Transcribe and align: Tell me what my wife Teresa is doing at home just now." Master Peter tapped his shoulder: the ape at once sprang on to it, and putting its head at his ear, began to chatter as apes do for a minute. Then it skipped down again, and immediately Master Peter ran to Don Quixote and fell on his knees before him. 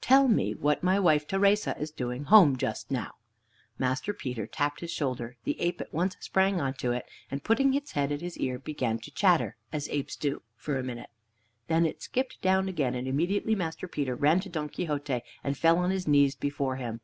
Tell 0.00 0.26
me 0.26 0.52
what 0.52 0.82
my 0.82 0.98
wife 0.98 1.28
Teresa 1.28 1.76
is 1.78 1.92
doing 1.92 2.22
at 2.22 2.26
home 2.30 2.56
just 2.56 2.90
now." 2.90 3.14
Master 3.78 4.12
Peter 4.12 4.44
tapped 4.44 4.80
his 4.80 4.90
shoulder: 4.90 5.36
the 5.44 5.60
ape 5.60 5.80
at 5.80 5.94
once 5.94 6.16
sprang 6.18 6.60
on 6.60 6.74
to 6.74 6.90
it, 6.90 7.06
and 7.30 7.44
putting 7.44 7.72
its 7.72 7.92
head 7.92 8.10
at 8.10 8.20
his 8.20 8.36
ear, 8.38 8.58
began 8.58 8.98
to 8.98 9.12
chatter 9.12 9.54
as 9.72 9.88
apes 9.90 10.16
do 10.16 10.42
for 10.56 10.76
a 10.76 10.82
minute. 10.82 11.10
Then 11.68 11.86
it 11.86 12.02
skipped 12.02 12.42
down 12.42 12.68
again, 12.68 12.96
and 12.96 13.06
immediately 13.06 13.54
Master 13.54 13.86
Peter 13.86 14.16
ran 14.16 14.40
to 14.40 14.48
Don 14.48 14.70
Quixote 14.70 15.20
and 15.44 15.56
fell 15.56 15.78
on 15.78 15.90
his 15.92 16.08
knees 16.08 16.34
before 16.34 16.74
him. 16.74 17.00